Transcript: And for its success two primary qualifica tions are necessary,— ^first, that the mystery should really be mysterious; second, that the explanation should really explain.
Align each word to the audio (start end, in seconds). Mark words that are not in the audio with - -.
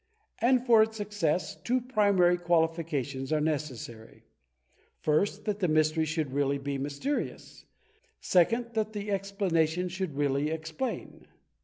And 0.39 0.65
for 0.65 0.81
its 0.81 0.97
success 0.97 1.53
two 1.63 1.79
primary 1.79 2.35
qualifica 2.35 3.05
tions 3.05 3.31
are 3.31 3.39
necessary,— 3.39 4.23
^first, 5.05 5.43
that 5.43 5.59
the 5.59 5.67
mystery 5.67 6.05
should 6.05 6.33
really 6.33 6.57
be 6.57 6.79
mysterious; 6.79 7.65
second, 8.19 8.71
that 8.73 8.93
the 8.93 9.11
explanation 9.11 9.89
should 9.89 10.17
really 10.17 10.49
explain. 10.49 11.27